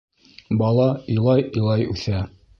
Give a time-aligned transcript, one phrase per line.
[0.61, 2.25] Бала илай-илай үҫә.